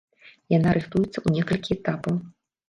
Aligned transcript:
Яна 0.57 0.69
рыхтуецца 0.77 1.13
ў 1.21 1.27
некалькі 1.37 1.71
этапаў. 1.77 2.19